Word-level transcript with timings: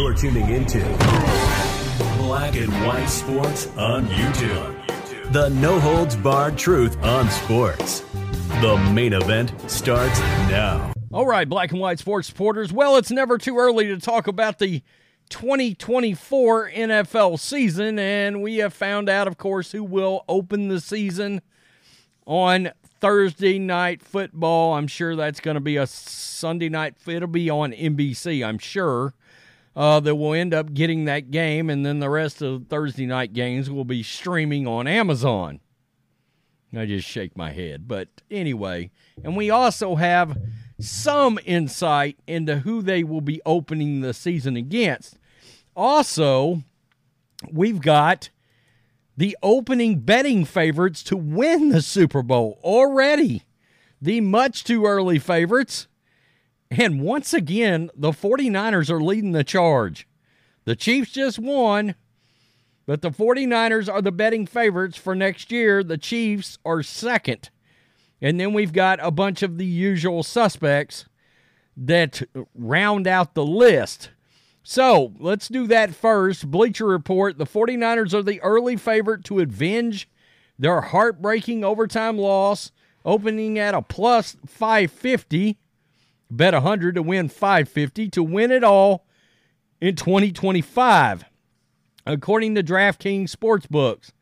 You're 0.00 0.14
tuning 0.14 0.48
into 0.48 0.78
Black 2.16 2.56
and 2.56 2.72
White 2.86 3.04
Sports 3.04 3.66
on 3.76 4.06
YouTube. 4.06 5.30
The 5.30 5.50
no 5.50 5.78
holds 5.78 6.16
barred 6.16 6.56
truth 6.56 6.96
on 7.04 7.28
sports. 7.28 8.00
The 8.62 8.78
main 8.94 9.12
event 9.12 9.52
starts 9.70 10.18
now. 10.48 10.94
All 11.12 11.26
right, 11.26 11.46
black 11.46 11.72
and 11.72 11.80
white 11.80 11.98
sports 11.98 12.28
supporters. 12.28 12.72
Well, 12.72 12.96
it's 12.96 13.10
never 13.10 13.36
too 13.36 13.58
early 13.58 13.88
to 13.88 13.98
talk 13.98 14.26
about 14.26 14.58
the 14.58 14.82
2024 15.28 16.70
NFL 16.70 17.38
season, 17.38 17.98
and 17.98 18.40
we 18.40 18.56
have 18.56 18.72
found 18.72 19.10
out, 19.10 19.28
of 19.28 19.36
course, 19.36 19.72
who 19.72 19.84
will 19.84 20.24
open 20.30 20.68
the 20.68 20.80
season 20.80 21.42
on 22.26 22.70
Thursday 23.02 23.58
night 23.58 24.00
football. 24.00 24.72
I'm 24.72 24.86
sure 24.86 25.14
that's 25.14 25.40
going 25.40 25.56
to 25.56 25.60
be 25.60 25.76
a 25.76 25.86
Sunday 25.86 26.70
night. 26.70 26.94
It'll 27.06 27.28
be 27.28 27.50
on 27.50 27.72
NBC, 27.72 28.42
I'm 28.42 28.58
sure. 28.58 29.12
Uh, 29.76 30.00
that 30.00 30.16
will 30.16 30.34
end 30.34 30.52
up 30.52 30.74
getting 30.74 31.04
that 31.04 31.30
game, 31.30 31.70
and 31.70 31.86
then 31.86 32.00
the 32.00 32.10
rest 32.10 32.42
of 32.42 32.60
the 32.60 32.66
Thursday 32.66 33.06
night 33.06 33.32
games 33.32 33.70
will 33.70 33.84
be 33.84 34.02
streaming 34.02 34.66
on 34.66 34.88
Amazon. 34.88 35.60
I 36.76 36.86
just 36.86 37.06
shake 37.06 37.36
my 37.36 37.52
head. 37.52 37.88
But 37.88 38.08
anyway, 38.30 38.90
and 39.22 39.36
we 39.36 39.50
also 39.50 39.96
have 39.96 40.36
some 40.78 41.38
insight 41.44 42.18
into 42.26 42.60
who 42.60 42.82
they 42.82 43.04
will 43.04 43.20
be 43.20 43.40
opening 43.44 44.00
the 44.00 44.14
season 44.14 44.56
against. 44.56 45.18
Also, 45.76 46.62
we've 47.50 47.80
got 47.80 48.30
the 49.16 49.36
opening 49.42 50.00
betting 50.00 50.44
favorites 50.44 51.02
to 51.04 51.16
win 51.16 51.68
the 51.70 51.82
Super 51.82 52.22
Bowl 52.22 52.58
already. 52.62 53.42
The 54.00 54.20
much 54.20 54.64
too 54.64 54.86
early 54.86 55.18
favorites. 55.18 55.86
And 56.70 57.00
once 57.00 57.34
again, 57.34 57.90
the 57.96 58.12
49ers 58.12 58.90
are 58.90 59.02
leading 59.02 59.32
the 59.32 59.44
charge. 59.44 60.06
The 60.64 60.76
Chiefs 60.76 61.10
just 61.10 61.38
won, 61.38 61.96
but 62.86 63.02
the 63.02 63.10
49ers 63.10 63.92
are 63.92 64.02
the 64.02 64.12
betting 64.12 64.46
favorites 64.46 64.96
for 64.96 65.14
next 65.14 65.50
year. 65.50 65.82
The 65.82 65.98
Chiefs 65.98 66.58
are 66.64 66.82
second. 66.82 67.50
And 68.22 68.38
then 68.38 68.52
we've 68.52 68.72
got 68.72 68.98
a 69.02 69.10
bunch 69.10 69.42
of 69.42 69.58
the 69.58 69.66
usual 69.66 70.22
suspects 70.22 71.06
that 71.76 72.22
round 72.54 73.06
out 73.06 73.34
the 73.34 73.44
list. 73.44 74.10
So 74.62 75.14
let's 75.18 75.48
do 75.48 75.66
that 75.68 75.94
first. 75.94 76.50
Bleacher 76.50 76.86
Report 76.86 77.38
the 77.38 77.46
49ers 77.46 78.14
are 78.14 78.22
the 78.22 78.40
early 78.42 78.76
favorite 78.76 79.24
to 79.24 79.40
avenge 79.40 80.08
their 80.58 80.82
heartbreaking 80.82 81.64
overtime 81.64 82.18
loss, 82.18 82.70
opening 83.04 83.58
at 83.58 83.74
a 83.74 83.80
plus 83.82 84.36
550. 84.46 85.58
Bet 86.30 86.54
100 86.54 86.94
to 86.94 87.02
win 87.02 87.28
550 87.28 88.08
to 88.10 88.22
win 88.22 88.50
it 88.50 88.62
all 88.62 89.06
in 89.80 89.96
2025. 89.96 91.24
According 92.06 92.54
to 92.54 92.62
DraftKings 92.62 93.34
Sportsbooks, 93.34 94.12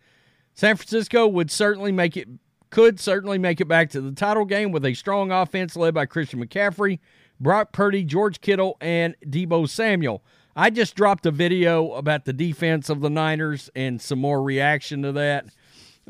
San 0.54 0.76
Francisco 0.76 1.26
would 1.26 1.50
certainly 1.50 1.92
make 1.92 2.16
it 2.16 2.28
could 2.70 3.00
certainly 3.00 3.38
make 3.38 3.60
it 3.60 3.68
back 3.68 3.88
to 3.90 4.00
the 4.00 4.12
title 4.12 4.44
game 4.44 4.72
with 4.72 4.84
a 4.84 4.92
strong 4.92 5.32
offense 5.32 5.74
led 5.74 5.94
by 5.94 6.04
Christian 6.04 6.44
McCaffrey, 6.44 6.98
Brock 7.40 7.72
Purdy, 7.72 8.04
George 8.04 8.40
Kittle, 8.40 8.76
and 8.80 9.16
Deebo 9.24 9.68
Samuel. 9.68 10.22
I 10.54 10.70
just 10.70 10.94
dropped 10.94 11.24
a 11.24 11.30
video 11.30 11.92
about 11.92 12.24
the 12.24 12.32
defense 12.32 12.90
of 12.90 13.00
the 13.00 13.08
Niners 13.08 13.70
and 13.74 14.02
some 14.02 14.18
more 14.18 14.42
reaction 14.42 15.02
to 15.02 15.12
that. 15.12 15.46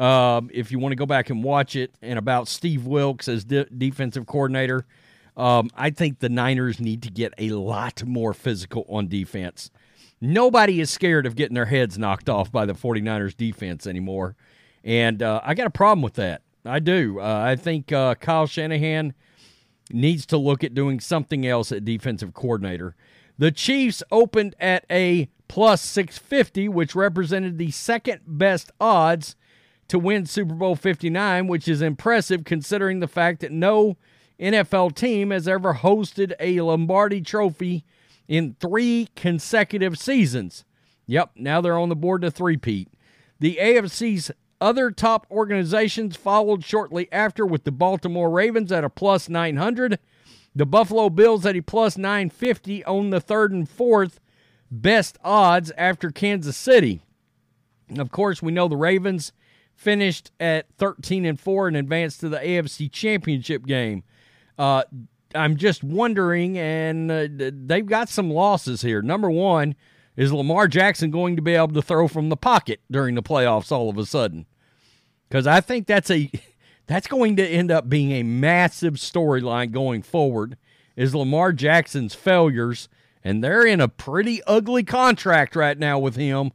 Um, 0.02 0.50
if 0.52 0.72
you 0.72 0.78
want 0.78 0.92
to 0.92 0.96
go 0.96 1.06
back 1.06 1.28
and 1.28 1.44
watch 1.44 1.76
it, 1.76 1.94
and 2.00 2.18
about 2.18 2.48
Steve 2.48 2.86
Wilks 2.86 3.28
as 3.28 3.44
de- 3.44 3.66
defensive 3.66 4.26
coordinator, 4.26 4.86
um, 5.38 5.70
I 5.76 5.90
think 5.90 6.18
the 6.18 6.28
Niners 6.28 6.80
need 6.80 7.02
to 7.04 7.10
get 7.10 7.32
a 7.38 7.50
lot 7.50 8.04
more 8.04 8.34
physical 8.34 8.84
on 8.88 9.06
defense. 9.08 9.70
Nobody 10.20 10.80
is 10.80 10.90
scared 10.90 11.26
of 11.26 11.36
getting 11.36 11.54
their 11.54 11.66
heads 11.66 11.96
knocked 11.96 12.28
off 12.28 12.50
by 12.50 12.66
the 12.66 12.74
49ers 12.74 13.36
defense 13.36 13.86
anymore. 13.86 14.34
And 14.82 15.22
uh, 15.22 15.40
I 15.44 15.54
got 15.54 15.68
a 15.68 15.70
problem 15.70 16.02
with 16.02 16.14
that. 16.14 16.42
I 16.64 16.80
do. 16.80 17.20
Uh, 17.20 17.42
I 17.46 17.54
think 17.54 17.92
uh, 17.92 18.16
Kyle 18.16 18.46
Shanahan 18.48 19.14
needs 19.92 20.26
to 20.26 20.36
look 20.36 20.64
at 20.64 20.74
doing 20.74 20.98
something 20.98 21.46
else 21.46 21.70
at 21.70 21.84
defensive 21.84 22.34
coordinator. 22.34 22.96
The 23.38 23.52
Chiefs 23.52 24.02
opened 24.10 24.56
at 24.58 24.84
a 24.90 25.28
plus 25.46 25.80
650, 25.82 26.68
which 26.68 26.96
represented 26.96 27.58
the 27.58 27.70
second 27.70 28.22
best 28.26 28.72
odds 28.80 29.36
to 29.86 30.00
win 30.00 30.26
Super 30.26 30.54
Bowl 30.54 30.74
59, 30.74 31.46
which 31.46 31.68
is 31.68 31.80
impressive 31.80 32.44
considering 32.44 32.98
the 32.98 33.06
fact 33.06 33.40
that 33.40 33.52
no 33.52 33.96
NFL 34.40 34.94
team 34.94 35.30
has 35.30 35.48
ever 35.48 35.74
hosted 35.74 36.32
a 36.38 36.60
Lombardi 36.60 37.20
trophy 37.20 37.84
in 38.26 38.56
three 38.60 39.08
consecutive 39.16 39.98
seasons. 39.98 40.64
Yep, 41.06 41.32
now 41.36 41.60
they're 41.60 41.78
on 41.78 41.88
the 41.88 41.96
board 41.96 42.22
to 42.22 42.30
three-peat. 42.30 42.88
The 43.40 43.58
AFC's 43.60 44.30
other 44.60 44.90
top 44.90 45.26
organizations 45.30 46.16
followed 46.16 46.64
shortly 46.64 47.10
after 47.12 47.46
with 47.46 47.64
the 47.64 47.72
Baltimore 47.72 48.30
Ravens 48.30 48.72
at 48.72 48.84
a 48.84 48.90
plus 48.90 49.28
900. 49.28 49.98
The 50.54 50.66
Buffalo 50.66 51.08
Bills 51.08 51.46
at 51.46 51.56
a 51.56 51.62
plus 51.62 51.96
950 51.96 52.84
own 52.84 53.10
the 53.10 53.20
third 53.20 53.52
and 53.52 53.68
fourth 53.68 54.20
best 54.70 55.18
odds 55.24 55.72
after 55.76 56.10
Kansas 56.10 56.56
City. 56.56 57.02
Of 57.96 58.10
course, 58.10 58.42
we 58.42 58.52
know 58.52 58.68
the 58.68 58.76
Ravens 58.76 59.32
finished 59.74 60.32
at 60.40 60.66
13 60.76 61.24
and 61.24 61.38
4 61.38 61.68
and 61.68 61.76
advanced 61.76 62.20
to 62.20 62.28
the 62.28 62.38
AFC 62.38 62.90
Championship 62.90 63.64
game. 63.64 64.02
Uh, 64.58 64.82
I'm 65.34 65.56
just 65.56 65.84
wondering, 65.84 66.58
and 66.58 67.10
uh, 67.10 67.28
they've 67.30 67.86
got 67.86 68.08
some 68.08 68.30
losses 68.30 68.82
here. 68.82 69.02
Number 69.02 69.30
one, 69.30 69.74
is 70.16 70.32
Lamar 70.32 70.66
Jackson 70.66 71.10
going 71.10 71.36
to 71.36 71.42
be 71.42 71.54
able 71.54 71.74
to 71.74 71.82
throw 71.82 72.08
from 72.08 72.28
the 72.28 72.36
pocket 72.36 72.80
during 72.90 73.14
the 73.14 73.22
playoffs 73.22 73.70
all 73.70 73.88
of 73.88 73.98
a 73.98 74.06
sudden? 74.06 74.46
Because 75.28 75.46
I 75.46 75.60
think 75.60 75.86
that's 75.86 76.10
a 76.10 76.30
that's 76.86 77.06
going 77.06 77.36
to 77.36 77.46
end 77.46 77.70
up 77.70 77.88
being 77.88 78.12
a 78.12 78.22
massive 78.22 78.94
storyline 78.94 79.70
going 79.70 80.02
forward. 80.02 80.56
Is 80.96 81.14
Lamar 81.14 81.52
Jackson's 81.52 82.14
failures, 82.14 82.88
and 83.22 83.44
they're 83.44 83.64
in 83.64 83.80
a 83.80 83.86
pretty 83.86 84.42
ugly 84.48 84.82
contract 84.82 85.54
right 85.54 85.78
now 85.78 85.98
with 86.00 86.16
him. 86.16 86.50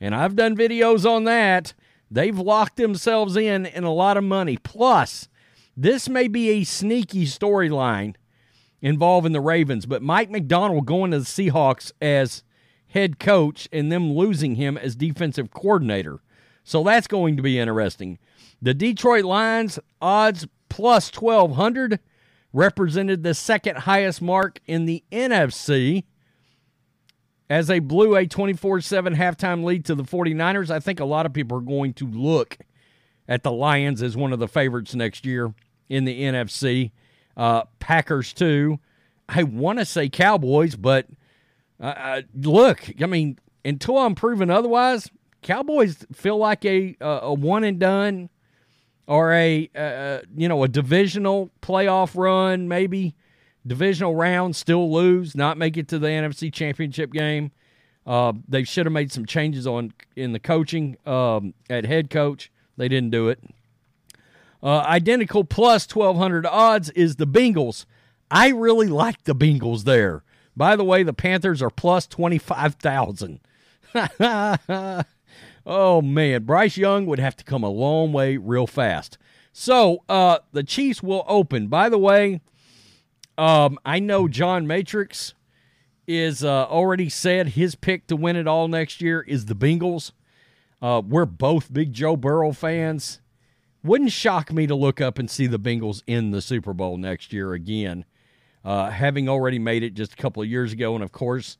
And 0.00 0.14
I've 0.14 0.34
done 0.34 0.56
videos 0.56 1.08
on 1.08 1.24
that. 1.24 1.74
They've 2.10 2.38
locked 2.38 2.76
themselves 2.76 3.36
in 3.36 3.66
in 3.66 3.84
a 3.84 3.92
lot 3.92 4.16
of 4.16 4.24
money. 4.24 4.56
Plus, 4.56 5.28
this 5.76 6.08
may 6.08 6.28
be 6.28 6.50
a 6.50 6.64
sneaky 6.64 7.26
storyline 7.26 8.14
involving 8.80 9.32
the 9.32 9.40
Ravens, 9.40 9.86
but 9.86 10.02
Mike 10.02 10.30
Macdonald 10.30 10.86
going 10.86 11.12
to 11.12 11.20
the 11.20 11.24
Seahawks 11.24 11.92
as 12.00 12.42
head 12.88 13.18
coach 13.18 13.68
and 13.72 13.90
them 13.90 14.12
losing 14.12 14.56
him 14.56 14.76
as 14.76 14.96
defensive 14.96 15.50
coordinator. 15.50 16.20
So 16.64 16.82
that's 16.82 17.06
going 17.06 17.36
to 17.36 17.42
be 17.42 17.58
interesting. 17.58 18.18
The 18.60 18.74
Detroit 18.74 19.24
Lions 19.24 19.78
odds 20.00 20.46
plus 20.68 21.10
1200 21.14 22.00
represented 22.52 23.22
the 23.22 23.34
second 23.34 23.78
highest 23.78 24.20
mark 24.20 24.60
in 24.66 24.84
the 24.84 25.02
NFC 25.10 26.04
as 27.48 27.66
they 27.66 27.78
blew 27.78 28.16
a 28.16 28.26
24-7 28.26 29.16
halftime 29.16 29.64
lead 29.64 29.84
to 29.86 29.94
the 29.94 30.04
49ers. 30.04 30.70
I 30.70 30.80
think 30.80 31.00
a 31.00 31.04
lot 31.04 31.26
of 31.26 31.32
people 31.32 31.58
are 31.58 31.62
going 31.62 31.94
to 31.94 32.06
look 32.06 32.58
at 33.28 33.42
the 33.42 33.52
Lions 33.52 34.02
as 34.02 34.16
one 34.16 34.32
of 34.32 34.38
the 34.38 34.48
favorites 34.48 34.94
next 34.94 35.24
year 35.24 35.54
in 35.88 36.04
the 36.04 36.22
NFC. 36.22 36.90
Uh, 37.36 37.64
Packers 37.78 38.32
too. 38.32 38.78
I 39.28 39.42
want 39.44 39.78
to 39.78 39.84
say 39.84 40.08
Cowboys, 40.08 40.76
but– 40.76 41.06
uh, 41.82 42.22
look, 42.34 42.88
I 43.02 43.06
mean, 43.06 43.38
until 43.64 43.98
I'm 43.98 44.14
proven 44.14 44.50
otherwise, 44.50 45.10
Cowboys 45.42 46.06
feel 46.12 46.38
like 46.38 46.64
a 46.64 46.96
a 47.00 47.34
one 47.34 47.64
and 47.64 47.80
done 47.80 48.30
or 49.08 49.32
a 49.32 49.68
uh, 49.74 50.20
you 50.36 50.48
know 50.48 50.62
a 50.62 50.68
divisional 50.68 51.50
playoff 51.60 52.16
run, 52.16 52.68
maybe 52.68 53.16
divisional 53.66 54.14
round, 54.14 54.54
still 54.54 54.92
lose, 54.92 55.34
not 55.34 55.58
make 55.58 55.76
it 55.76 55.88
to 55.88 55.98
the 55.98 56.06
NFC 56.06 56.52
Championship 56.52 57.12
game. 57.12 57.50
Uh, 58.06 58.32
they 58.48 58.62
should 58.62 58.86
have 58.86 58.92
made 58.92 59.10
some 59.10 59.26
changes 59.26 59.66
on 59.66 59.92
in 60.14 60.32
the 60.32 60.40
coaching 60.40 60.96
um, 61.04 61.52
at 61.68 61.84
head 61.84 62.10
coach. 62.10 62.51
They 62.76 62.88
didn't 62.88 63.10
do 63.10 63.28
it. 63.28 63.40
Uh, 64.62 64.78
identical 64.80 65.44
plus 65.44 65.92
1200 65.92 66.46
odds 66.46 66.90
is 66.90 67.16
the 67.16 67.26
Bengals. 67.26 67.84
I 68.30 68.48
really 68.48 68.86
like 68.86 69.24
the 69.24 69.34
Bengals 69.34 69.84
there. 69.84 70.22
By 70.56 70.76
the 70.76 70.84
way, 70.84 71.02
the 71.02 71.12
Panthers 71.12 71.60
are 71.62 71.70
plus 71.70 72.06
25,000. 72.06 73.40
oh, 75.66 76.02
man. 76.02 76.44
Bryce 76.44 76.76
Young 76.76 77.06
would 77.06 77.18
have 77.18 77.36
to 77.36 77.44
come 77.44 77.64
a 77.64 77.68
long 77.68 78.12
way 78.12 78.36
real 78.36 78.66
fast. 78.66 79.18
So 79.52 80.04
uh, 80.08 80.38
the 80.52 80.62
Chiefs 80.62 81.02
will 81.02 81.24
open. 81.26 81.68
By 81.68 81.88
the 81.88 81.98
way, 81.98 82.40
um, 83.36 83.78
I 83.84 83.98
know 83.98 84.28
John 84.28 84.66
Matrix 84.66 85.34
is 86.06 86.44
uh, 86.44 86.66
already 86.66 87.08
said 87.08 87.48
his 87.48 87.74
pick 87.74 88.06
to 88.06 88.16
win 88.16 88.36
it 88.36 88.46
all 88.46 88.68
next 88.68 89.00
year 89.00 89.20
is 89.22 89.46
the 89.46 89.54
Bengals. 89.54 90.12
Uh, 90.82 91.00
we're 91.00 91.24
both 91.24 91.72
big 91.72 91.92
Joe 91.92 92.16
Burrow 92.16 92.52
fans. 92.52 93.20
Wouldn't 93.84 94.12
shock 94.12 94.52
me 94.52 94.66
to 94.66 94.74
look 94.74 95.00
up 95.00 95.18
and 95.18 95.30
see 95.30 95.46
the 95.46 95.58
Bengals 95.58 96.02
in 96.06 96.32
the 96.32 96.42
Super 96.42 96.74
Bowl 96.74 96.98
next 96.98 97.32
year 97.32 97.54
again 97.54 98.04
uh, 98.64 98.90
having 98.90 99.28
already 99.28 99.58
made 99.58 99.82
it 99.82 99.94
just 99.94 100.12
a 100.14 100.16
couple 100.16 100.42
of 100.42 100.48
years 100.48 100.72
ago. 100.72 100.94
And 100.94 101.02
of 101.02 101.12
course, 101.12 101.58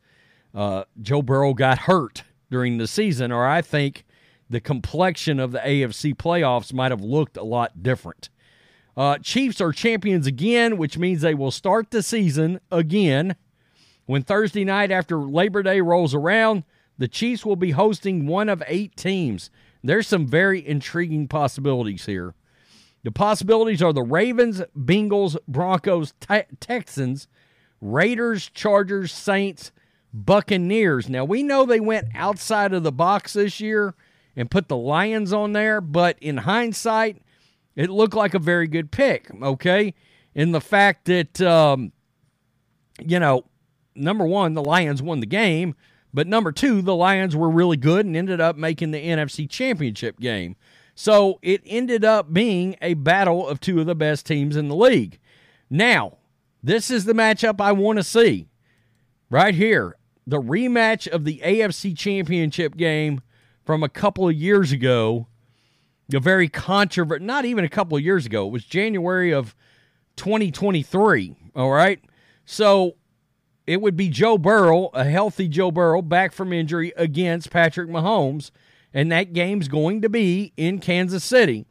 uh, 0.55 0.85
Joe 1.01 1.23
Burrow 1.23 1.55
got 1.55 1.81
hurt 1.81 2.23
during 2.51 2.79
the 2.79 2.87
season, 2.87 3.33
or 3.33 3.47
I 3.47 3.63
think 3.63 4.05
the 4.49 4.61
complexion 4.61 5.41
of 5.41 5.53
the 5.53 5.59
AFC 5.61 6.15
playoffs 6.15 6.73
might 6.73 6.91
have 6.91 7.03
looked 7.03 7.37
a 7.37 7.43
lot 7.43 7.83
different. 7.83 8.29
Uh, 8.97 9.17
Chiefs 9.19 9.61
are 9.61 9.73
champions 9.73 10.27
again, 10.27 10.77
which 10.77 10.99
means 10.99 11.23
they 11.23 11.35
will 11.35 11.51
start 11.51 11.91
the 11.91 12.03
season 12.03 12.61
again. 12.71 13.37
When 14.05 14.23
Thursday 14.23 14.65
night 14.65 14.91
after 14.91 15.17
Labor 15.19 15.63
Day 15.63 15.81
rolls 15.81 16.15
around, 16.15 16.65
the 16.99 17.09
Chiefs 17.09 17.45
will 17.45 17.57
be 17.57 17.73
hosting 17.73 18.27
one 18.27 18.49
of 18.49 18.63
eight 18.67 18.97
teams. 18.97 19.51
There's 19.83 20.07
some 20.07 20.27
very 20.27 20.67
intriguing 20.67 21.29
possibilities 21.29 22.07
here. 22.07 22.35
The 23.03 23.11
possibilities 23.11 23.83
are 23.83 23.93
the 23.93 24.03
Ravens, 24.03 24.63
Bengals, 24.79 25.37
Broncos, 25.49 26.15
te- 26.21 26.45
Texans, 26.61 27.27
Raiders, 27.81 28.49
Chargers, 28.51 29.13
Saints, 29.13 29.73
Buccaneers. 30.15 31.09
Now, 31.09 31.25
we 31.25 31.43
know 31.43 31.67
they 31.67 31.81
went 31.81 32.09
outside 32.15 32.73
of 32.73 32.85
the 32.85 32.93
box 32.93 33.33
this 33.33 33.59
year 33.61 33.95
and 34.37 34.51
put 34.51 34.69
the 34.69 34.77
Lions 34.77 35.33
on 35.33 35.53
there, 35.53 35.81
but 35.81 36.17
in 36.21 36.39
hindsight, 36.39 37.19
it 37.75 37.91
looked 37.91 38.15
like 38.15 38.35
a 38.35 38.39
very 38.39 38.69
good 38.69 38.93
pick, 38.93 39.31
okay? 39.43 39.95
In 40.35 40.53
the 40.53 40.61
fact 40.61 41.07
that, 41.07 41.41
um, 41.41 41.93
you 43.01 43.19
know, 43.19 43.45
number 43.95 44.25
one, 44.25 44.55
the 44.55 44.63
Lions 44.63 45.03
won 45.03 45.21
the 45.21 45.27
game, 45.27 45.75
but 46.15 46.27
number 46.27 46.53
two, 46.53 46.83
the 46.83 46.95
Lions 46.95 47.35
were 47.35 47.51
really 47.51 47.77
good 47.77 48.07
and 48.07 48.17
ended 48.17 48.41
up 48.41 48.57
making 48.57 48.91
the 48.91 49.05
NFC 49.05 49.49
Championship 49.49 50.21
game. 50.21 50.57
So 50.95 51.39
it 51.43 51.63
ended 51.65 52.05
up 52.05 52.33
being 52.33 52.77
a 52.83 52.95
battle 52.95 53.49
of 53.49 53.61
two 53.61 53.81
of 53.81 53.87
the 53.87 53.95
best 53.95 54.27
teams 54.27 54.57
in 54.57 54.69
the 54.69 54.77
league. 54.77 55.19
Now, 55.71 56.19
this 56.63 56.91
is 56.91 57.05
the 57.05 57.15
matchup 57.15 57.61
I 57.61 57.73
want 57.73 57.99
to 57.99 58.05
see 58.05 58.49
right 59.31 59.55
here 59.55 59.97
the 60.27 60.41
rematch 60.41 61.09
of 61.09 61.25
the 61.25 61.41
AFC 61.45 61.97
Championship 61.97 62.77
game 62.77 63.23
from 63.65 63.83
a 63.83 63.89
couple 63.89 64.29
of 64.29 64.35
years 64.35 64.73
ago. 64.73 65.27
A 66.15 66.21
very 66.21 66.49
controversial, 66.49 67.25
not 67.25 67.47
even 67.47 67.65
a 67.65 67.71
couple 67.71 67.97
of 67.97 68.05
years 68.05 68.27
ago. 68.27 68.47
It 68.47 68.51
was 68.51 68.65
January 68.67 69.33
of 69.33 69.57
2023. 70.17 71.37
All 71.57 71.71
right. 71.71 72.01
So 72.45 72.97
it 73.73 73.81
would 73.81 73.97
be 73.97 74.11
Joe 74.11 74.37
Burrow, 74.37 74.91
a 74.93 75.05
healthy 75.05 75.49
Joe 75.49 75.71
Burrow, 75.71 76.03
back 76.03 76.33
from 76.33 76.53
injury 76.53 76.93
against 76.95 77.51
Patrick 77.51 77.89
Mahomes. 77.89 78.51
And 78.93 79.11
that 79.11 79.33
game's 79.33 79.69
going 79.69 80.03
to 80.03 80.11
be 80.11 80.53
in 80.59 80.79
Kansas 80.79 81.25
City. 81.25 81.67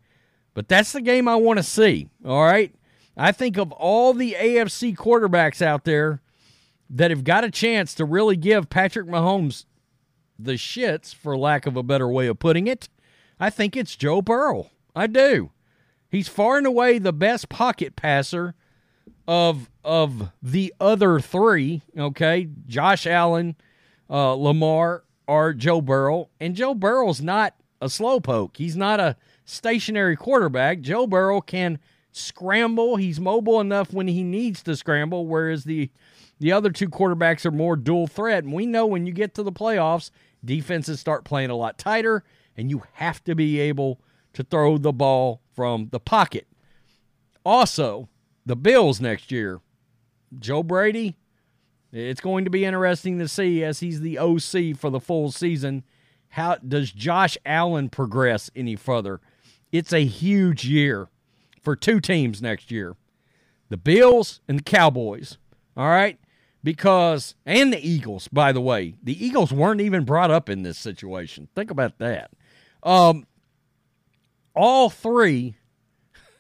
But 0.56 0.68
that's 0.68 0.92
the 0.92 1.02
game 1.02 1.28
I 1.28 1.36
want 1.36 1.58
to 1.58 1.64
see. 1.64 2.10
All 2.26 2.44
right. 2.44 2.74
I 3.16 3.32
think 3.32 3.58
of 3.58 3.72
all 3.74 4.14
the 4.14 4.36
AFC 4.40 4.96
quarterbacks 4.96 5.62
out 5.62 5.84
there 5.84 6.22
that 6.90 7.12
have 7.12 7.24
got 7.24 7.44
a 7.44 7.52
chance 7.52 7.94
to 7.94 8.06
really 8.06 8.36
give 8.36 8.72
Patrick 8.72 9.08
Mahomes 9.08 9.66
the 10.40 10.54
shits, 10.54 11.14
for 11.14 11.38
lack 11.38 11.68
of 11.68 11.78
a 11.78 11.84
better 11.84 12.08
way 12.08 12.26
of 12.26 12.40
putting 12.40 12.66
it, 12.66 12.90
I 13.40 13.52
think 13.52 13.78
it's 13.78 13.96
Joe 13.96 14.24
Burrow. 14.24 14.72
I 14.96 15.06
do. 15.06 15.52
He's 16.10 16.28
far 16.28 16.58
and 16.58 16.66
away 16.66 16.98
the 16.98 17.14
best 17.14 17.48
pocket 17.48 17.96
passer 17.96 18.56
of 19.28 19.70
of 19.84 20.32
the 20.42 20.74
other 20.80 21.20
three. 21.20 21.82
Okay, 21.98 22.48
Josh 22.68 23.06
Allen, 23.08 23.56
uh, 24.10 24.34
Lamar, 24.34 25.04
or 25.28 25.54
Joe 25.54 25.82
Burrow, 25.82 26.30
and 26.40 26.56
Joe 26.56 26.76
Burrow's 26.76 27.22
not 27.22 27.56
a 27.82 27.88
slowpoke. 27.88 28.58
He's 28.58 28.76
not 28.76 29.00
a 29.00 29.16
stationary 29.46 30.16
quarterback. 30.16 30.82
Joe 30.82 31.08
Burrow 31.08 31.42
can 31.42 31.80
scramble. 32.12 32.98
He's 32.98 33.20
mobile 33.20 33.60
enough 33.60 33.94
when 33.94 34.08
he 34.08 34.24
needs 34.24 34.62
to 34.64 34.76
scramble, 34.76 35.26
whereas 35.28 35.64
the 35.64 35.90
the 36.40 36.52
other 36.52 36.72
two 36.72 36.90
quarterbacks 36.90 37.46
are 37.46 37.52
more 37.52 37.76
dual 37.76 38.08
threat. 38.08 38.44
And 38.44 38.54
we 38.54 38.66
know 38.66 38.88
when 38.88 39.06
you 39.06 39.14
get 39.14 39.36
to 39.36 39.44
the 39.44 39.52
playoffs, 39.52 40.10
defenses 40.44 41.00
start 41.00 41.24
playing 41.24 41.52
a 41.52 41.56
lot 41.56 41.78
tighter, 41.78 42.24
and 42.58 42.70
you 42.70 42.84
have 42.94 43.24
to 43.26 43.36
be 43.36 43.60
able 43.60 44.02
to 44.34 44.44
throw 44.44 44.78
the 44.78 44.92
ball 44.92 45.42
from 45.54 45.90
the 45.92 46.00
pocket. 46.00 46.48
Also, 47.46 48.10
the 48.46 48.56
Bills 48.56 49.00
next 49.00 49.32
year, 49.32 49.62
Joe 50.38 50.64
Brady, 50.64 51.18
it's 51.92 52.22
going 52.22 52.46
to 52.46 52.52
be 52.52 52.66
interesting 52.66 53.20
to 53.20 53.28
see 53.28 53.64
as 53.64 53.82
he's 53.82 54.02
the 54.02 54.18
OC 54.18 54.78
for 54.78 54.90
the 54.90 55.00
full 55.00 55.32
season. 55.32 55.84
How 56.30 56.56
does 56.56 56.92
Josh 56.92 57.38
Allen 57.46 57.90
progress 57.90 58.50
any 58.56 58.76
further? 58.76 59.20
It's 59.72 59.92
a 59.92 60.06
huge 60.06 60.66
year 60.66 61.10
for 61.62 61.76
two 61.76 62.00
teams 62.00 62.42
next 62.42 62.72
year 62.72 62.96
the 63.70 63.78
Bills 63.78 64.42
and 64.48 64.60
the 64.60 64.64
Cowboys. 64.64 65.38
All 65.76 65.88
right? 65.88 66.20
Because, 66.64 67.36
and 67.46 67.74
the 67.74 67.80
Eagles, 67.80 68.28
by 68.28 68.52
the 68.52 68.62
way. 68.62 68.96
The 69.02 69.26
Eagles 69.26 69.52
weren't 69.52 69.82
even 69.82 70.04
brought 70.04 70.30
up 70.30 70.50
in 70.50 70.64
this 70.64 70.78
situation. 70.78 71.48
Think 71.56 71.72
about 71.72 71.98
that. 71.98 72.32
Um, 72.84 73.26
all 74.54 74.90
three, 74.90 75.56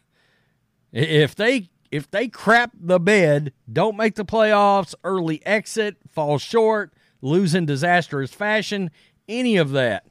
if 0.91 1.33
they 1.35 1.69
if 1.91 2.09
they 2.09 2.27
crap 2.29 2.71
the 2.79 2.99
bed, 2.99 3.51
don't 3.71 3.97
make 3.97 4.15
the 4.15 4.25
playoffs, 4.25 4.95
early 5.03 5.45
exit, 5.45 5.97
fall 6.09 6.37
short, 6.37 6.93
lose 7.21 7.53
in 7.53 7.65
disastrous 7.65 8.33
fashion, 8.33 8.89
any 9.27 9.57
of 9.57 9.71
that. 9.71 10.05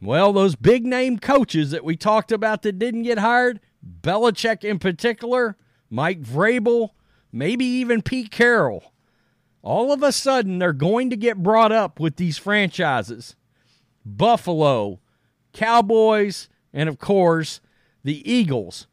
Well, 0.00 0.32
those 0.32 0.56
big 0.56 0.86
name 0.86 1.18
coaches 1.18 1.70
that 1.70 1.84
we 1.84 1.96
talked 1.96 2.32
about 2.32 2.62
that 2.62 2.78
didn't 2.78 3.02
get 3.02 3.18
hired, 3.18 3.60
Belichick 4.00 4.64
in 4.64 4.78
particular, 4.78 5.56
Mike 5.90 6.22
Vrabel, 6.22 6.90
maybe 7.32 7.64
even 7.64 8.02
Pete 8.02 8.30
Carroll, 8.30 8.92
all 9.62 9.92
of 9.92 10.02
a 10.02 10.12
sudden 10.12 10.58
they're 10.58 10.72
going 10.72 11.10
to 11.10 11.16
get 11.16 11.42
brought 11.42 11.72
up 11.72 12.00
with 12.00 12.16
these 12.16 12.38
franchises. 12.38 13.36
Buffalo, 14.04 15.00
Cowboys, 15.52 16.48
and 16.72 16.88
of 16.88 16.98
course, 16.98 17.60
the 18.04 18.30
Eagles. 18.30 18.86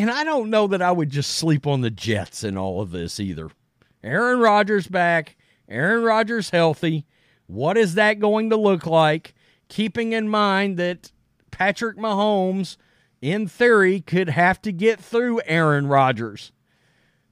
And 0.00 0.12
I 0.12 0.22
don't 0.22 0.48
know 0.48 0.68
that 0.68 0.80
I 0.80 0.92
would 0.92 1.10
just 1.10 1.32
sleep 1.32 1.66
on 1.66 1.80
the 1.80 1.90
Jets 1.90 2.44
in 2.44 2.56
all 2.56 2.80
of 2.80 2.92
this 2.92 3.18
either. 3.18 3.50
Aaron 4.04 4.38
Rodgers 4.38 4.86
back, 4.86 5.36
Aaron 5.68 6.04
Rodgers 6.04 6.50
healthy. 6.50 7.04
What 7.48 7.76
is 7.76 7.94
that 7.94 8.20
going 8.20 8.50
to 8.50 8.56
look 8.56 8.86
like? 8.86 9.34
Keeping 9.68 10.12
in 10.12 10.28
mind 10.28 10.76
that 10.76 11.10
Patrick 11.50 11.96
Mahomes, 11.96 12.76
in 13.20 13.48
theory, 13.48 14.00
could 14.00 14.28
have 14.28 14.62
to 14.62 14.72
get 14.72 15.00
through 15.00 15.40
Aaron 15.46 15.88
Rodgers 15.88 16.52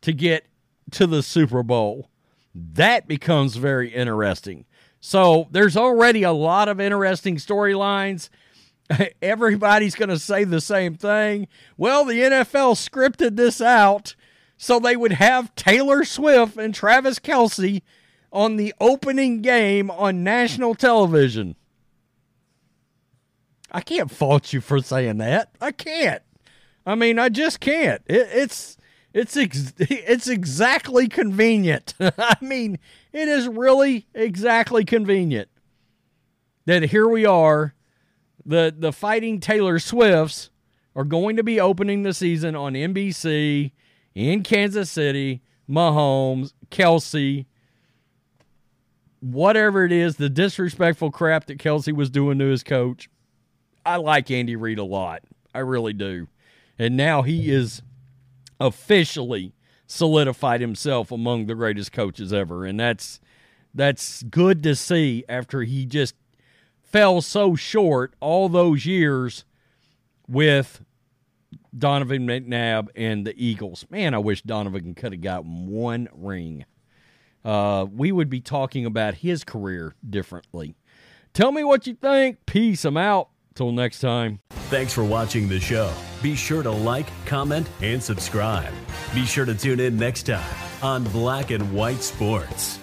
to 0.01 0.13
get 0.13 0.47
to 0.91 1.07
the 1.07 1.23
Super 1.23 1.63
Bowl. 1.63 2.11
That 2.53 3.07
becomes 3.07 3.57
very 3.57 3.95
interesting. 3.95 4.65
So 5.01 5.47
there's 5.53 5.77
already 5.77 6.25
a 6.25 6.33
lot 6.33 6.69
of 6.69 6.81
interesting 6.81 7.37
storylines. 7.37 8.29
everybody's 9.23 9.95
going 9.95 10.09
to 10.09 10.19
say 10.19 10.45
the 10.45 10.61
same 10.61 10.95
thing. 10.95 11.49
Well, 11.77 12.05
the 12.05 12.21
NFL 12.21 12.75
scripted 12.75 13.37
this 13.37 13.61
out 13.61 14.15
so 14.57 14.79
they 14.79 14.97
would 14.97 15.13
have 15.13 15.55
Taylor 15.55 16.05
Swift 16.05 16.57
and 16.57 16.75
Travis 16.75 17.19
Kelce 17.19 17.83
on 18.33 18.57
the 18.57 18.75
opening 18.81 19.43
game 19.43 19.91
on 19.91 20.25
national 20.25 20.75
television. 20.75 21.57
I 23.71 23.81
can't 23.81 24.11
fault 24.11 24.53
you 24.53 24.61
for 24.61 24.81
saying 24.81 25.19
that. 25.19 25.51
I 25.61 25.73
can't. 25.73 26.23
I 26.87 26.95
mean, 26.95 27.19
I 27.19 27.29
just 27.29 27.61
can't. 27.61 28.01
It, 28.07 28.29
it's 28.33 28.77
it's 29.13 29.37
ex- 29.37 29.75
it's 29.79 30.29
exactly 30.29 31.09
convenient. 31.09 31.95
I 32.01 32.37
mean, 32.41 32.79
it 33.13 33.29
is 33.29 33.49
really 33.49 34.07
exactly 34.15 34.85
convenient 34.85 35.49
that 36.65 36.85
here 36.85 37.09
we 37.09 37.27
are 37.27 37.75
the 38.47 38.75
the 38.77 38.93
fighting 38.93 39.41
Taylor 39.41 39.79
Swifts 39.79 40.51
are 40.95 41.05
going 41.05 41.37
to 41.37 41.43
be 41.43 41.61
opening 41.61 42.03
the 42.03 42.15
season 42.15 42.55
on 42.55 42.73
NBC 42.73 43.73
in 44.15 44.43
Kansas 44.43 44.91
City. 44.91 45.43
Mahomes, 45.69 46.53
Kelce, 46.71 47.45
whatever 49.21 49.85
it 49.85 49.91
is, 49.91 50.17
the 50.17 50.29
disrespectful 50.29 51.11
crap 51.11 51.47
that 51.47 51.59
Kelce 51.59 51.93
was 51.93 52.09
doing 52.09 52.39
to 52.39 52.47
his 52.47 52.63
coach. 52.63 53.09
I 53.85 53.97
like 53.97 54.31
Andy 54.31 54.57
Reid 54.57 54.79
a 54.79 54.85
lot. 54.85 55.23
I 55.55 55.61
really 55.61 55.93
do. 55.93 56.29
And 56.79 56.97
now 56.97 57.23
he 57.23 57.51
is 57.51 57.83
officially 58.61 59.55
solidified 59.87 60.61
himself 60.61 61.11
among 61.11 61.47
the 61.47 61.55
greatest 61.55 61.93
coaches 61.93 62.33
ever. 62.33 62.65
And 62.65 62.79
that's 62.79 63.21
that's 63.75 64.23
good 64.23 64.63
to 64.63 64.75
see 64.75 65.25
after 65.29 65.63
he 65.63 65.85
just 65.85 66.15
fell 66.87 67.21
so 67.21 67.55
short 67.55 68.15
all 68.21 68.49
those 68.49 68.87
years 68.87 69.45
with 70.29 70.83
Donovan 71.77 72.27
McNabb 72.27 72.89
and 72.97 73.27
the 73.27 73.35
Eagles. 73.37 73.85
Man, 73.91 74.15
I 74.15 74.19
wish 74.19 74.43
Donovan 74.43 74.95
could 74.95 75.13
have 75.13 75.21
gotten 75.21 75.67
one 75.67 76.09
ring. 76.15 76.65
Uh, 77.45 77.87
we 77.93 78.11
would 78.11 78.29
be 78.29 78.41
talking 78.41 78.87
about 78.87 79.15
his 79.15 79.45
career 79.45 79.95
differently. 80.09 80.75
Tell 81.33 81.53
me 81.53 81.63
what 81.63 81.87
you 81.87 81.95
think. 81.95 82.45
Peace. 82.47 82.85
I'm 82.85 82.97
out. 82.97 83.29
Till 83.55 83.73
next 83.73 84.01
time. 84.01 84.41
Thanks 84.69 84.93
for 84.93 85.03
watching 85.03 85.49
the 85.49 85.59
show. 85.59 85.91
Be 86.23 86.35
sure 86.35 86.63
to 86.63 86.71
like, 86.71 87.07
comment, 87.25 87.67
and 87.81 88.03
subscribe. 88.03 88.73
Be 89.15 89.25
sure 89.25 89.47
to 89.47 89.55
tune 89.55 89.81
in 89.81 89.97
next 89.97 90.25
time 90.25 90.45
on 90.83 91.05
Black 91.05 91.51
and 91.51 91.73
White 91.73 92.03
Sports. 92.03 92.79